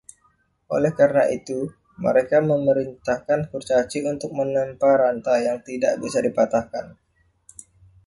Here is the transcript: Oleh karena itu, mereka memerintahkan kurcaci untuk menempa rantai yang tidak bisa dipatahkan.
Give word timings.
Oleh 0.75 0.91
karena 0.99 1.23
itu, 1.37 1.59
mereka 2.05 2.37
memerintahkan 2.51 3.39
kurcaci 3.53 3.99
untuk 4.13 4.31
menempa 4.39 4.91
rantai 5.01 5.39
yang 5.47 5.59
tidak 5.67 5.93
bisa 6.03 6.19
dipatahkan. 6.27 6.85